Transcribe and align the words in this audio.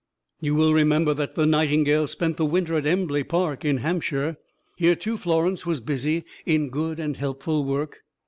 You 0.39 0.55
will 0.55 0.73
remember 0.73 1.13
that 1.13 1.35
the 1.35 1.45
Nightingales 1.45 2.09
spent 2.09 2.37
the 2.37 2.43
winter 2.45 2.75
at 2.75 2.87
Embley 2.87 3.23
Park, 3.23 3.63
in 3.63 3.77
Hampshire. 3.77 4.37
Here, 4.75 4.95
too, 4.95 5.15
Florence 5.15 5.63
was 5.63 5.79
busy 5.79 6.23
in 6.43 6.69
good 6.71 6.97
and 6.99 7.17
helpful 7.17 7.63
work. 7.63 7.99